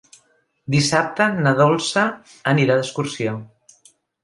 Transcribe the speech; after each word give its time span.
Dissabte 0.75 1.27
na 1.35 1.53
Dolça 1.61 2.07
anirà 2.55 2.81
d'excursió. 2.81 3.39